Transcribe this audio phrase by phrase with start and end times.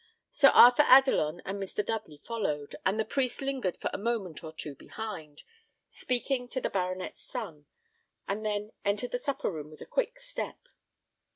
[0.31, 1.85] Sir Arthur Adelon and Mr.
[1.85, 5.43] Dudley followed, and the priest lingered for a moment or two behind,
[5.91, 7.67] speaking to the baronet's son,
[8.27, 10.57] and then entered the supper room with a quick step.